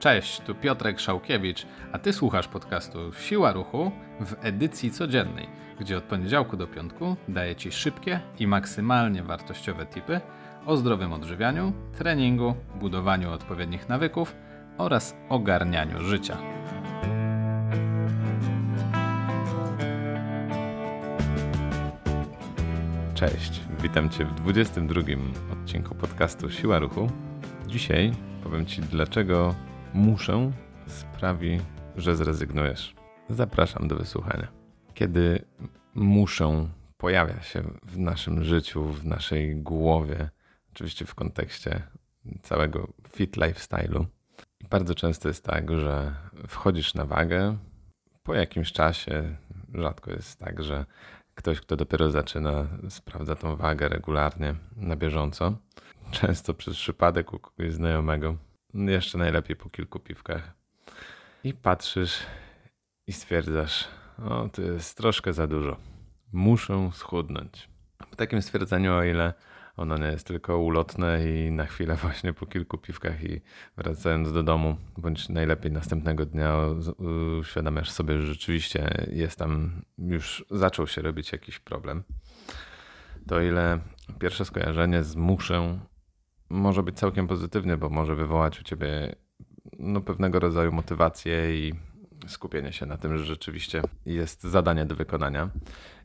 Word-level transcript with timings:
Cześć, 0.00 0.40
tu 0.40 0.54
Piotrek 0.54 1.00
Szałkiewicz, 1.00 1.66
a 1.92 1.98
ty 1.98 2.12
słuchasz 2.12 2.48
podcastu 2.48 3.12
Siła 3.12 3.52
Ruchu 3.52 3.90
w 4.20 4.34
edycji 4.40 4.90
codziennej, 4.90 5.48
gdzie 5.80 5.98
od 5.98 6.04
poniedziałku 6.04 6.56
do 6.56 6.66
piątku 6.66 7.16
daję 7.28 7.56
ci 7.56 7.72
szybkie 7.72 8.20
i 8.38 8.46
maksymalnie 8.46 9.22
wartościowe 9.22 9.86
tipy 9.86 10.20
o 10.66 10.76
zdrowym 10.76 11.12
odżywianiu, 11.12 11.72
treningu, 11.98 12.54
budowaniu 12.74 13.32
odpowiednich 13.32 13.88
nawyków 13.88 14.36
oraz 14.78 15.16
ogarnianiu 15.28 16.02
życia. 16.04 16.36
Cześć, 23.14 23.60
witam 23.82 24.10
Cię 24.10 24.24
w 24.24 24.34
22 24.34 25.00
odcinku 25.52 25.94
podcastu 25.94 26.50
Siła 26.50 26.78
Ruchu. 26.78 27.10
Dzisiaj 27.66 28.29
powiem 28.42 28.66
Ci, 28.66 28.82
dlaczego 28.82 29.54
muszę 29.94 30.52
sprawi, 30.86 31.60
że 31.96 32.16
zrezygnujesz. 32.16 32.94
Zapraszam 33.28 33.88
do 33.88 33.96
wysłuchania. 33.96 34.48
Kiedy 34.94 35.44
muszę 35.94 36.68
pojawia 36.96 37.42
się 37.42 37.62
w 37.82 37.98
naszym 37.98 38.44
życiu, 38.44 38.84
w 38.84 39.04
naszej 39.04 39.56
głowie, 39.56 40.30
oczywiście 40.72 41.04
w 41.04 41.14
kontekście 41.14 41.82
całego 42.42 42.88
fit 43.12 43.36
lifestyle'u. 43.36 44.04
Bardzo 44.70 44.94
często 44.94 45.28
jest 45.28 45.44
tak, 45.44 45.78
że 45.78 46.14
wchodzisz 46.48 46.94
na 46.94 47.04
wagę, 47.04 47.56
po 48.22 48.34
jakimś 48.34 48.72
czasie, 48.72 49.36
rzadko 49.74 50.10
jest 50.10 50.38
tak, 50.38 50.62
że 50.62 50.86
ktoś, 51.34 51.60
kto 51.60 51.76
dopiero 51.76 52.10
zaczyna, 52.10 52.66
sprawdza 52.88 53.36
tą 53.36 53.56
wagę 53.56 53.88
regularnie, 53.88 54.54
na 54.76 54.96
bieżąco. 54.96 55.52
Często 56.10 56.54
przez 56.54 56.76
przypadek 56.76 57.32
u 57.32 57.38
kogoś 57.38 57.72
znajomego, 57.72 58.36
jeszcze 58.74 59.18
najlepiej 59.18 59.56
po 59.56 59.70
kilku 59.70 60.00
piwkach. 60.00 60.52
I 61.44 61.54
patrzysz 61.54 62.18
i 63.06 63.12
stwierdzasz, 63.12 63.88
o, 64.18 64.48
to 64.48 64.62
jest 64.62 64.96
troszkę 64.96 65.32
za 65.32 65.46
dużo. 65.46 65.76
Muszę 66.32 66.90
schudnąć. 66.94 67.68
Po 68.10 68.16
takim 68.16 68.42
stwierdzeniu, 68.42 68.94
o 68.94 69.04
ile 69.04 69.34
ono 69.76 69.98
nie 69.98 70.06
jest 70.06 70.26
tylko 70.26 70.58
ulotne 70.58 71.30
i 71.30 71.50
na 71.50 71.66
chwilę 71.66 71.96
właśnie 72.02 72.32
po 72.32 72.46
kilku 72.46 72.78
piwkach 72.78 73.24
i 73.24 73.40
wracając 73.76 74.32
do 74.32 74.42
domu, 74.42 74.76
bądź 74.98 75.28
najlepiej 75.28 75.72
następnego 75.72 76.26
dnia 76.26 76.56
uświadamiasz 77.40 77.90
sobie, 77.90 78.18
że 78.18 78.26
rzeczywiście 78.26 79.06
jest 79.12 79.38
tam, 79.38 79.82
już 79.98 80.44
zaczął 80.50 80.86
się 80.86 81.02
robić 81.02 81.32
jakiś 81.32 81.58
problem. 81.58 82.02
To 83.28 83.40
ile 83.40 83.78
pierwsze 84.18 84.44
skojarzenie 84.44 85.04
z 85.04 85.16
muszę 85.16 85.78
może 86.50 86.82
być 86.82 86.98
całkiem 86.98 87.28
pozytywne, 87.28 87.76
bo 87.76 87.88
może 87.88 88.14
wywołać 88.14 88.60
u 88.60 88.62
ciebie 88.62 89.16
no, 89.78 90.00
pewnego 90.00 90.40
rodzaju 90.40 90.72
motywację 90.72 91.58
i 91.66 91.74
skupienie 92.26 92.72
się 92.72 92.86
na 92.86 92.96
tym, 92.96 93.18
że 93.18 93.24
rzeczywiście 93.24 93.82
jest 94.06 94.42
zadanie 94.42 94.86
do 94.86 94.94
wykonania. 94.96 95.50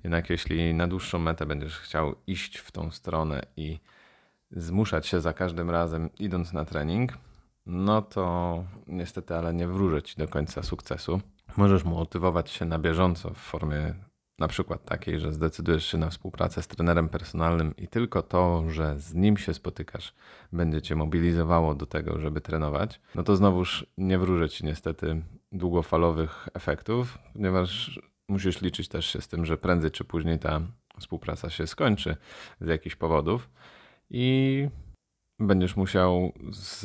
Jednak 0.04 0.30
jeśli 0.30 0.74
na 0.74 0.88
dłuższą 0.88 1.20
metę 1.20 1.46
będziesz 1.46 1.80
chciał 1.80 2.16
iść 2.28 2.58
w 2.58 2.72
tą 2.72 2.92
stronę 2.92 3.42
i 3.58 3.80
zmuszać 4.52 5.08
się 5.08 5.22
za 5.22 5.34
każdym 5.34 5.70
razem 5.70 6.10
idąc 6.20 6.54
na 6.54 6.66
trening, 6.66 7.18
no 7.66 8.02
to 8.02 8.64
niestety, 8.88 9.36
ale 9.36 9.54
nie 9.54 9.68
wróżę 9.68 10.04
ci 10.04 10.18
do 10.18 10.28
końca 10.28 10.64
sukcesu. 10.64 11.22
Możesz 11.58 11.84
motywować 11.84 12.52
się 12.52 12.66
na 12.66 12.80
bieżąco 12.80 13.30
w 13.30 13.38
formie 13.38 13.94
na 14.40 14.48
przykład 14.48 14.86
takiej, 14.86 15.20
że 15.20 15.34
zdecydujesz 15.34 15.86
się 15.86 15.98
na 15.98 16.10
współpracę 16.10 16.62
z 16.62 16.68
trenerem 16.68 17.10
personalnym 17.10 17.76
i 17.78 17.88
tylko 17.88 18.22
to, 18.22 18.64
że 18.70 19.00
z 19.00 19.14
nim 19.14 19.38
się 19.38 19.54
spotykasz, 19.54 20.14
będzie 20.54 20.82
cię 20.82 20.96
mobilizowało 20.96 21.76
do 21.76 21.86
tego, 21.86 22.20
żeby 22.20 22.42
trenować, 22.42 23.02
no 23.16 23.24
to 23.24 23.36
znowuż 23.36 23.86
nie 23.98 24.18
wróżę 24.20 24.50
ci 24.50 24.66
niestety 24.66 25.22
długofalowych 25.52 26.50
efektów, 26.54 27.18
ponieważ 27.34 28.00
musisz 28.30 28.62
liczyć 28.62 28.88
też 28.88 29.06
się 29.06 29.22
z 29.22 29.28
tym, 29.28 29.46
że 29.46 29.58
prędzej 29.58 29.92
czy 29.92 30.04
później 30.04 30.40
ta 30.40 30.62
współpraca 31.00 31.50
się 31.50 31.68
skończy 31.68 32.16
z 32.62 32.68
jakichś 32.68 32.96
powodów 32.96 33.50
i 34.10 34.68
będziesz 35.40 35.76
musiał 35.76 36.32
z, 36.52 36.82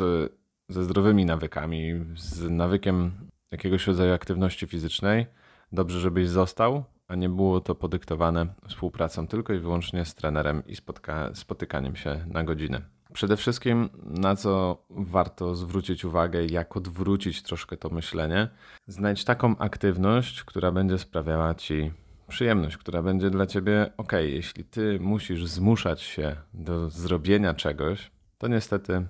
ze 0.68 0.84
zdrowymi 0.84 1.24
nawykami, 1.24 2.04
z 2.16 2.50
nawykiem 2.50 3.12
jakiegoś 3.50 3.86
rodzaju 3.86 4.12
aktywności 4.12 4.66
fizycznej, 4.66 5.26
dobrze, 5.72 6.00
żebyś 6.00 6.28
został, 6.28 6.84
a 7.08 7.14
nie 7.14 7.28
było 7.28 7.60
to 7.60 7.74
podyktowane 7.74 8.46
współpracą 8.68 9.26
tylko 9.26 9.52
i 9.52 9.58
wyłącznie 9.58 10.04
z 10.04 10.14
trenerem 10.14 10.62
i 10.66 10.76
spotka- 10.76 11.34
spotykaniem 11.34 11.96
się 11.96 12.24
na 12.26 12.44
godzinę. 12.44 12.99
Przede 13.12 13.37
wszystkim, 13.37 13.88
na 14.03 14.37
co 14.37 14.82
warto 14.91 15.54
zwrócić 15.54 16.04
uwagę, 16.04 16.47
jak 16.47 16.76
odwrócić 16.76 17.43
troszkę 17.43 17.76
to 17.76 17.88
myślenie, 17.88 18.48
znajdź 18.87 19.25
taką 19.25 19.59
aktywność, 19.59 20.44
która 20.44 20.72
będzie 20.72 20.98
sprawiała 20.98 21.54
ci 21.54 21.91
przyjemność, 22.28 22.76
która 22.76 23.03
będzie 23.03 23.31
dla 23.31 23.47
ciebie 23.47 23.91
ok. 23.97 24.12
Jeśli 24.12 24.65
ty 24.65 24.98
musisz 25.00 25.47
zmuszać 25.47 26.03
się 26.03 26.37
do 26.54 26.91
zrobienia 26.91 27.54
czegoś, 27.54 28.10
to 28.38 28.48
niestety 28.48 29.06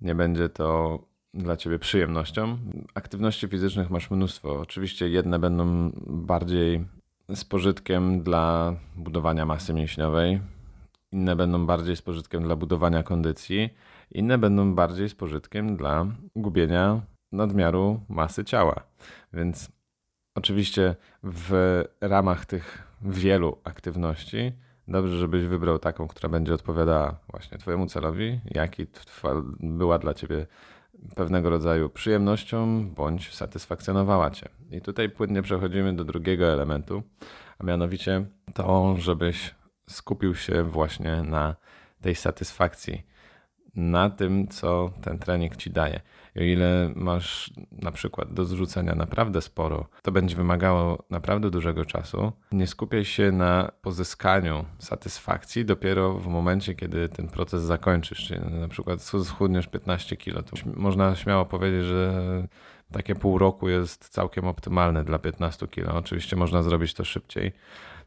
nie 0.00 0.14
będzie 0.14 0.48
to 0.48 0.98
dla 1.34 1.56
ciebie 1.56 1.78
przyjemnością. 1.78 2.58
Aktywności 2.94 3.48
fizycznych 3.48 3.90
masz 3.90 4.10
mnóstwo. 4.10 4.60
Oczywiście 4.60 5.08
jedne 5.08 5.38
będą 5.38 5.90
bardziej 6.06 6.84
z 7.28 7.44
pożytkiem 7.44 8.22
dla 8.22 8.74
budowania 8.96 9.46
masy 9.46 9.72
mięśniowej, 9.72 10.40
inne 11.12 11.36
będą 11.36 11.66
bardziej 11.66 11.96
z 11.96 12.02
pożytkiem 12.02 12.42
dla 12.42 12.56
budowania 12.56 13.02
kondycji, 13.02 13.70
inne 14.10 14.38
będą 14.38 14.74
bardziej 14.74 15.08
z 15.08 15.14
pożytkiem 15.14 15.76
dla 15.76 16.06
gubienia 16.36 17.00
nadmiaru 17.32 18.00
masy 18.08 18.44
ciała. 18.44 18.82
Więc 19.32 19.72
oczywiście 20.34 20.96
w 21.22 21.82
ramach 22.00 22.46
tych 22.46 22.82
wielu 23.02 23.58
aktywności 23.64 24.52
dobrze, 24.88 25.18
żebyś 25.18 25.44
wybrał 25.44 25.78
taką, 25.78 26.08
która 26.08 26.28
będzie 26.28 26.54
odpowiadała 26.54 27.16
właśnie 27.30 27.58
Twojemu 27.58 27.86
celowi, 27.86 28.40
jaki 28.50 28.86
była 29.60 29.98
dla 29.98 30.14
Ciebie 30.14 30.46
pewnego 31.14 31.50
rodzaju 31.50 31.90
przyjemnością 31.90 32.90
bądź 32.94 33.34
satysfakcjonowała 33.34 34.30
Cię. 34.30 34.48
I 34.70 34.80
tutaj 34.80 35.08
płynnie 35.08 35.42
przechodzimy 35.42 35.96
do 35.96 36.04
drugiego 36.04 36.46
elementu, 36.46 37.02
a 37.58 37.64
mianowicie 37.64 38.26
to, 38.54 38.94
żebyś 38.98 39.54
skupił 39.90 40.34
się 40.34 40.62
właśnie 40.62 41.22
na 41.22 41.56
tej 42.00 42.14
satysfakcji, 42.14 43.02
na 43.74 44.10
tym, 44.10 44.48
co 44.48 44.92
ten 45.02 45.18
trening 45.18 45.56
ci 45.56 45.70
daje. 45.70 46.00
I 46.34 46.40
o 46.40 46.42
ile 46.42 46.92
masz 46.94 47.52
na 47.72 47.90
przykład 47.92 48.32
do 48.32 48.44
zrzucenia 48.44 48.94
naprawdę 48.94 49.40
sporo, 49.40 49.88
to 50.02 50.12
będzie 50.12 50.36
wymagało 50.36 51.04
naprawdę 51.10 51.50
dużego 51.50 51.84
czasu. 51.84 52.32
Nie 52.52 52.66
skupiaj 52.66 53.04
się 53.04 53.32
na 53.32 53.72
pozyskaniu 53.82 54.64
satysfakcji 54.78 55.64
dopiero 55.64 56.14
w 56.14 56.26
momencie, 56.26 56.74
kiedy 56.74 57.08
ten 57.08 57.28
proces 57.28 57.62
zakończysz. 57.62 58.26
Czyli 58.26 58.40
na 58.40 58.68
przykład 58.68 59.02
schudniesz 59.02 59.66
15 59.66 60.16
kilo, 60.16 60.42
to 60.42 60.56
można 60.76 61.16
śmiało 61.16 61.44
powiedzieć, 61.46 61.84
że 61.84 62.12
takie 62.92 63.14
pół 63.14 63.38
roku 63.38 63.68
jest 63.68 64.08
całkiem 64.08 64.44
optymalne 64.44 65.04
dla 65.04 65.18
15 65.18 65.68
kilo. 65.68 65.94
Oczywiście 65.94 66.36
można 66.36 66.62
zrobić 66.62 66.94
to 66.94 67.04
szybciej 67.04 67.52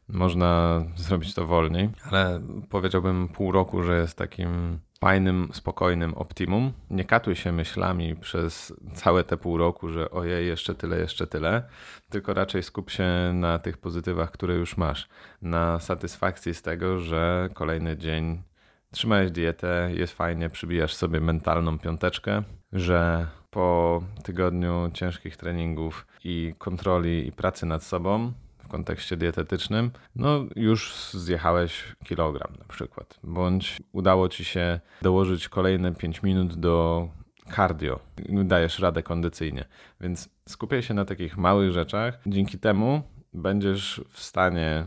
można 0.08 0.82
zrobić 0.96 1.34
to 1.34 1.46
wolniej, 1.46 1.90
ale 2.10 2.40
powiedziałbym 2.70 3.28
pół 3.28 3.52
roku, 3.52 3.82
że 3.82 4.00
jest 4.00 4.18
takim 4.18 4.78
fajnym, 5.00 5.48
spokojnym 5.52 6.14
optimum. 6.14 6.72
Nie 6.90 7.04
katuj 7.04 7.36
się 7.36 7.52
myślami 7.52 8.16
przez 8.16 8.72
całe 8.94 9.24
te 9.24 9.36
pół 9.36 9.56
roku, 9.58 9.88
że 9.88 10.10
ojej, 10.10 10.46
jeszcze 10.46 10.74
tyle, 10.74 10.98
jeszcze 10.98 11.26
tyle, 11.26 11.62
tylko 12.10 12.34
raczej 12.34 12.62
skup 12.62 12.90
się 12.90 13.06
na 13.34 13.58
tych 13.58 13.78
pozytywach, 13.78 14.30
które 14.30 14.54
już 14.54 14.76
masz. 14.76 15.08
Na 15.42 15.80
satysfakcji 15.80 16.54
z 16.54 16.62
tego, 16.62 16.98
że 16.98 17.48
kolejny 17.54 17.96
dzień 17.96 18.42
trzymałeś 18.90 19.30
dietę, 19.30 19.90
jest 19.94 20.12
fajnie, 20.12 20.50
przybijasz 20.50 20.94
sobie 20.94 21.20
mentalną 21.20 21.78
piąteczkę, 21.78 22.42
że 22.72 23.26
po 23.50 24.02
tygodniu 24.22 24.90
ciężkich 24.94 25.36
treningów 25.36 26.06
i 26.24 26.54
kontroli 26.58 27.28
i 27.28 27.32
pracy 27.32 27.66
nad 27.66 27.82
sobą 27.82 28.32
kontekście 28.74 29.16
dietetycznym, 29.16 29.90
no 30.16 30.44
już 30.56 30.94
zjechałeś 31.12 31.84
kilogram 32.04 32.52
na 32.58 32.64
przykład, 32.64 33.18
bądź 33.22 33.82
udało 33.92 34.28
ci 34.28 34.44
się 34.44 34.80
dołożyć 35.02 35.48
kolejne 35.48 35.94
5 35.94 36.22
minut 36.22 36.54
do 36.54 37.08
cardio, 37.56 38.00
dajesz 38.44 38.78
radę 38.78 39.02
kondycyjnie. 39.02 39.64
Więc 40.00 40.28
skupiaj 40.48 40.82
się 40.82 40.94
na 40.94 41.04
takich 41.04 41.36
małych 41.36 41.72
rzeczach. 41.72 42.18
Dzięki 42.26 42.58
temu 42.58 43.02
będziesz 43.34 44.00
w 44.10 44.20
stanie 44.20 44.84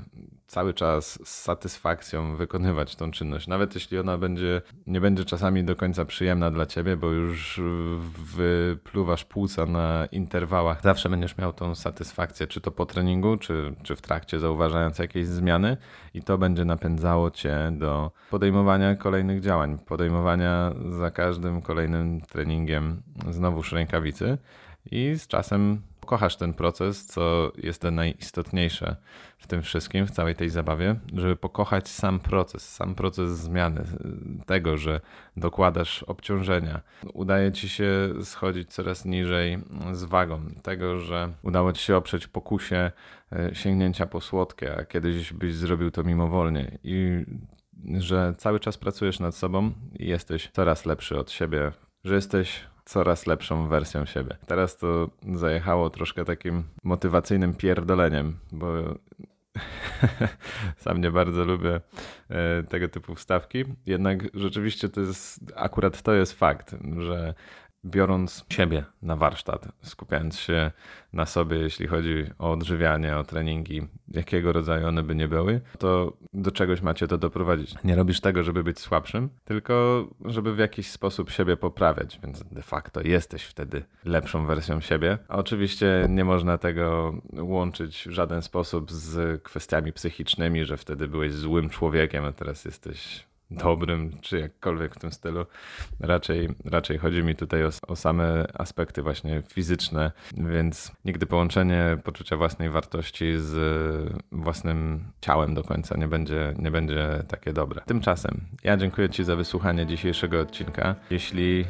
cały 0.47 0.73
czas 0.73 1.19
z 1.27 1.41
satysfakcją 1.41 2.35
wykonywać 2.35 2.95
tą 2.95 3.11
czynność. 3.11 3.47
Nawet 3.47 3.75
jeśli 3.75 3.99
ona 3.99 4.17
będzie, 4.17 4.61
nie 4.87 5.01
będzie 5.01 5.25
czasami 5.25 5.63
do 5.63 5.75
końca 5.75 6.05
przyjemna 6.05 6.51
dla 6.51 6.65
ciebie, 6.65 6.97
bo 6.97 7.07
już 7.11 7.61
wypluwasz 8.35 9.25
płuca 9.25 9.65
na 9.65 10.05
interwałach, 10.11 10.81
zawsze 10.81 11.09
będziesz 11.09 11.37
miał 11.37 11.53
tą 11.53 11.75
satysfakcję, 11.75 12.47
czy 12.47 12.61
to 12.61 12.71
po 12.71 12.85
treningu, 12.85 13.37
czy, 13.37 13.75
czy 13.83 13.95
w 13.95 14.01
trakcie, 14.01 14.39
zauważając 14.39 14.99
jakieś 14.99 15.27
zmiany, 15.27 15.77
i 16.13 16.21
to 16.21 16.37
będzie 16.37 16.65
napędzało 16.65 17.31
cię 17.31 17.71
do 17.71 18.11
podejmowania 18.29 18.95
kolejnych 18.95 19.41
działań, 19.41 19.77
podejmowania 19.77 20.73
za 20.89 21.11
każdym 21.11 21.61
kolejnym 21.61 22.21
treningiem 22.21 23.01
znowuż 23.29 23.71
rękawicy 23.71 24.37
i 24.91 25.15
z 25.15 25.27
czasem 25.27 25.81
kochasz 26.07 26.35
ten 26.35 26.53
proces, 26.53 27.05
co 27.05 27.51
jest 27.57 27.83
najistotniejsze 27.83 28.95
w 29.37 29.47
tym 29.47 29.61
wszystkim, 29.61 30.07
w 30.07 30.11
całej 30.11 30.35
tej 30.35 30.49
zabawie, 30.49 30.95
żeby 31.13 31.35
pokochać 31.35 31.89
sam 31.89 32.19
proces, 32.19 32.75
sam 32.75 32.95
proces 32.95 33.29
zmiany, 33.29 33.83
tego, 34.45 34.77
że 34.77 35.01
dokładasz 35.37 36.03
obciążenia, 36.03 36.81
udaje 37.13 37.51
ci 37.51 37.69
się 37.69 38.13
schodzić 38.23 38.69
coraz 38.69 39.05
niżej 39.05 39.57
z 39.91 40.03
wagą, 40.03 40.41
tego, 40.63 40.99
że 40.99 41.33
udało 41.43 41.73
ci 41.73 41.83
się 41.83 41.95
oprzeć 41.95 42.27
pokusie 42.27 42.91
e, 43.31 43.55
sięgnięcia 43.55 44.05
po 44.05 44.21
słodkie, 44.21 44.77
a 44.77 44.85
kiedyś 44.85 45.33
byś 45.33 45.55
zrobił 45.55 45.91
to 45.91 46.03
mimowolnie. 46.03 46.77
I 46.83 47.25
że 47.97 48.33
cały 48.37 48.59
czas 48.59 48.77
pracujesz 48.77 49.19
nad 49.19 49.35
sobą 49.35 49.71
i 49.99 50.07
jesteś 50.07 50.49
coraz 50.53 50.85
lepszy 50.85 51.19
od 51.19 51.31
siebie, 51.31 51.71
że 52.03 52.15
jesteś 52.15 52.63
coraz 52.87 53.27
lepszą 53.27 53.67
wersją 53.67 54.05
siebie. 54.05 54.37
Teraz 54.45 54.77
to 54.77 55.09
zajechało 55.35 55.89
troszkę 55.89 56.25
takim 56.25 56.63
motywacyjnym 56.83 57.53
pierdoleniem, 57.53 58.37
bo 58.51 58.73
sam 60.83 61.01
nie 61.01 61.11
bardzo 61.11 61.45
lubię 61.45 61.81
e, 62.29 62.63
tego 62.63 62.87
typu 62.87 63.15
wstawki. 63.15 63.65
Jednak 63.85 64.23
rzeczywiście 64.33 64.89
to 64.89 65.01
jest, 65.01 65.39
akurat 65.55 66.01
to 66.01 66.13
jest 66.13 66.33
fakt, 66.33 66.75
że 66.97 67.33
biorąc 67.85 68.45
siebie 68.49 68.83
na 69.01 69.15
warsztat, 69.15 69.67
skupiając 69.81 70.39
się 70.39 70.71
na 71.13 71.25
sobie, 71.25 71.57
jeśli 71.57 71.87
chodzi 71.87 72.25
o 72.39 72.51
odżywianie, 72.51 73.17
o 73.17 73.23
treningi, 73.23 73.81
jakiego 74.07 74.53
rodzaju 74.53 74.87
one 74.87 75.03
by 75.03 75.15
nie 75.15 75.27
były, 75.27 75.61
to 75.79 76.13
do 76.33 76.51
czegoś 76.51 76.81
macie 76.81 77.07
to 77.07 77.17
doprowadzić. 77.17 77.75
Nie 77.83 77.95
robisz 77.95 78.21
tego, 78.21 78.43
żeby 78.43 78.63
być 78.63 78.79
słabszym, 78.79 79.29
tylko 79.45 80.07
żeby 80.25 80.55
w 80.55 80.57
jakiś 80.57 80.89
sposób 80.91 81.29
siebie 81.29 81.57
poprawiać, 81.57 82.19
więc 82.23 82.43
de 82.43 82.61
facto 82.61 83.01
jesteś 83.01 83.43
wtedy 83.43 83.83
lepszą 84.05 84.45
wersją 84.45 84.81
siebie. 84.81 85.17
A 85.27 85.37
oczywiście 85.37 86.05
nie 86.09 86.25
można 86.25 86.57
tego 86.57 87.13
łączyć 87.33 88.07
w 88.07 88.11
żaden 88.11 88.41
sposób 88.41 88.91
z 88.91 89.43
kwestiami 89.43 89.93
psychicznymi, 89.93 90.65
że 90.65 90.77
wtedy 90.77 91.07
byłeś 91.07 91.33
złym 91.33 91.69
człowiekiem, 91.69 92.25
a 92.25 92.31
teraz 92.31 92.65
jesteś 92.65 93.27
dobrym, 93.51 94.11
czy 94.21 94.39
jakkolwiek 94.39 94.95
w 94.95 94.99
tym 94.99 95.11
stylu. 95.11 95.45
Raczej, 95.99 96.49
raczej 96.65 96.97
chodzi 96.97 97.23
mi 97.23 97.35
tutaj 97.35 97.65
o, 97.65 97.69
o, 97.87 97.95
same 97.95 98.47
aspekty 98.53 99.01
właśnie 99.01 99.43
fizyczne, 99.47 100.11
więc 100.37 100.91
nigdy 101.05 101.25
połączenie 101.25 101.97
poczucia 102.03 102.37
własnej 102.37 102.69
wartości 102.69 103.33
z 103.37 104.13
własnym 104.31 105.03
ciałem 105.21 105.53
do 105.53 105.63
końca 105.63 105.97
nie 105.97 106.07
będzie, 106.07 106.53
nie 106.59 106.71
będzie 106.71 107.23
takie 107.27 107.53
dobre. 107.53 107.81
Tymczasem 107.85 108.41
ja 108.63 108.77
dziękuję 108.77 109.09
Ci 109.09 109.23
za 109.23 109.35
wysłuchanie 109.35 109.85
dzisiejszego 109.85 110.39
odcinka. 110.39 110.95
Jeśli 111.09 111.65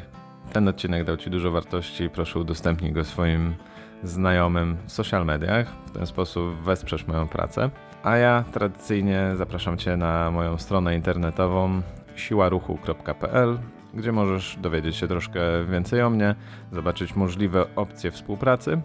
ten 0.52 0.68
odcinek 0.68 1.04
dał 1.04 1.16
Ci 1.16 1.30
dużo 1.30 1.50
wartości, 1.50 2.10
proszę 2.10 2.38
udostępnij 2.38 2.92
go 2.92 3.04
swoim 3.04 3.54
znajomym 4.02 4.76
w 4.86 4.92
social 4.92 5.26
mediach. 5.26 5.72
W 5.86 5.90
ten 5.90 6.06
sposób 6.06 6.54
wesprzesz 6.62 7.06
moją 7.06 7.28
pracę. 7.28 7.70
A 8.02 8.16
ja 8.16 8.44
tradycyjnie 8.52 9.30
zapraszam 9.36 9.78
Cię 9.78 9.96
na 9.96 10.30
moją 10.30 10.58
stronę 10.58 10.94
internetową 10.94 11.82
siłaruchu.pl, 12.16 13.58
gdzie 13.94 14.12
możesz 14.12 14.56
dowiedzieć 14.60 14.96
się 14.96 15.08
troszkę 15.08 15.40
więcej 15.70 16.02
o 16.02 16.10
mnie, 16.10 16.34
zobaczyć 16.72 17.16
możliwe 17.16 17.74
opcje 17.76 18.10
współpracy. 18.10 18.80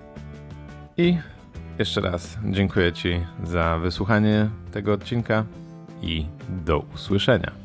I 0.98 1.18
jeszcze 1.80 2.02
raz 2.02 2.38
dziękuję 2.46 2.94
Ci 2.94 3.20
za 3.44 3.78
wysłuchanie 3.78 4.50
tego 4.72 4.94
odcinka 4.94 5.46
i 6.02 6.26
do 6.50 6.80
usłyszenia. 6.80 7.63